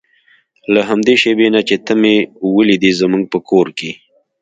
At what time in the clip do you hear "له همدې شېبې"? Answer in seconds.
0.73-1.47